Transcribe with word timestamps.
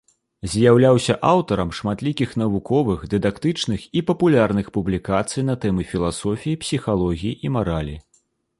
З'яўляўся 0.51 1.13
аўтарам 1.31 1.73
шматлікіх 1.79 2.33
навуковых, 2.43 2.99
дыдактычных 3.13 3.85
і 4.01 4.03
папулярных 4.09 4.73
публікацый 4.77 5.47
на 5.53 5.59
тэмы 5.67 5.89
філасофіі, 5.93 6.59
псіхалогіі 6.65 7.39
і 7.49 7.57
маралі. 7.59 7.95